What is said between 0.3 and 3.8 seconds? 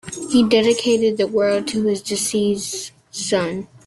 He dedicated the award to his deceased son.